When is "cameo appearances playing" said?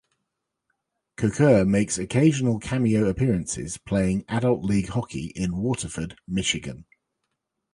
2.57-4.25